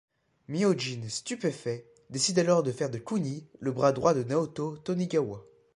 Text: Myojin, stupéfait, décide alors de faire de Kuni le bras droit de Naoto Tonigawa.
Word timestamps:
Myojin, 0.47 1.07
stupéfait, 1.09 1.85
décide 2.09 2.39
alors 2.39 2.63
de 2.63 2.71
faire 2.71 2.89
de 2.89 2.97
Kuni 2.97 3.45
le 3.59 3.71
bras 3.71 3.91
droit 3.91 4.15
de 4.15 4.23
Naoto 4.23 4.77
Tonigawa. 4.79 5.45